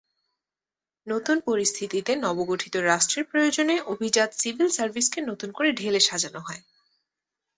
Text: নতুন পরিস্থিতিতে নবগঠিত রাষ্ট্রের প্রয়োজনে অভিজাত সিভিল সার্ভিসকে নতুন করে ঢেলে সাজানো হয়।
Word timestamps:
নতুন 1.07 1.37
পরিস্থিতিতে 1.39 2.11
নবগঠিত 2.17 2.75
রাষ্ট্রের 2.83 3.25
প্রয়োজনে 3.25 3.75
অভিজাত 3.85 4.29
সিভিল 4.33 4.67
সার্ভিসকে 4.69 5.19
নতুন 5.21 5.49
করে 5.51 5.69
ঢেলে 5.71 5.99
সাজানো 5.99 6.39
হয়। 6.39 6.61